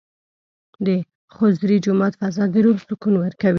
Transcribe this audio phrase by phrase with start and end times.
[0.85, 0.87] د
[1.35, 3.49] خضري جومات فضا د روح سکون ورکوي.